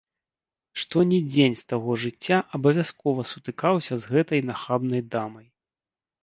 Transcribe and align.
Што 0.83 1.01
ні 1.09 1.19
дзень 1.33 1.57
з 1.59 1.63
таго 1.73 1.97
жыцця, 2.03 2.37
абавязкова 2.59 3.27
сутыкаўся 3.33 3.93
з 4.07 4.15
гэтай 4.15 4.41
нахабнай 4.49 5.01
дамай. 5.19 5.47